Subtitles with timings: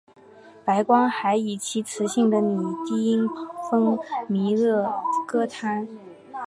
[0.65, 2.57] 白光还以其磁性的女
[2.87, 3.29] 低音
[3.69, 4.83] 风靡
[5.27, 5.87] 歌坛。